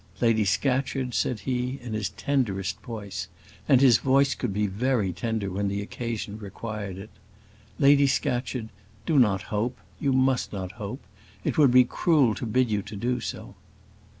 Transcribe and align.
"Lady 0.19 0.45
Scatcherd," 0.45 1.13
said 1.13 1.41
he, 1.41 1.77
in 1.79 1.93
his 1.93 2.09
tenderest 2.09 2.81
voice 2.81 3.27
and 3.69 3.81
his 3.81 3.99
voice 3.99 4.33
could 4.33 4.51
be 4.51 4.65
very 4.65 5.13
tender 5.13 5.51
when 5.51 5.69
occasion 5.69 6.39
required 6.39 6.97
it 6.97 7.11
"Lady 7.77 8.07
Scatcherd, 8.07 8.69
do 9.05 9.19
not 9.19 9.43
hope; 9.53 9.77
you 9.99 10.11
must 10.11 10.51
not 10.51 10.71
hope; 10.71 11.01
it 11.43 11.55
would 11.59 11.69
be 11.69 11.83
cruel 11.83 12.33
to 12.33 12.47
bid 12.47 12.71
you 12.71 12.81
do 12.81 13.19
so." 13.19 13.53